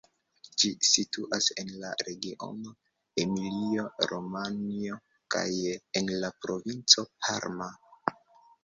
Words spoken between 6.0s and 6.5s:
en la